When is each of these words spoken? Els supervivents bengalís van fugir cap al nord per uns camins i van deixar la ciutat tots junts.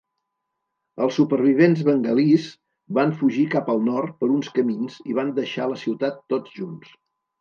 Els 1.07 1.17
supervivents 1.19 1.83
bengalís 1.89 2.47
van 2.99 3.13
fugir 3.19 3.45
cap 3.57 3.69
al 3.75 3.85
nord 3.91 4.17
per 4.23 4.31
uns 4.39 4.53
camins 4.59 4.97
i 5.13 5.19
van 5.19 5.31
deixar 5.41 5.69
la 5.75 5.79
ciutat 5.83 6.19
tots 6.35 6.57
junts. 6.63 6.99